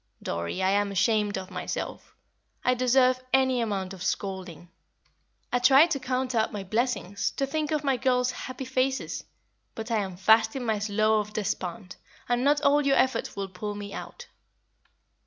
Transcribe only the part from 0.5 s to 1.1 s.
I am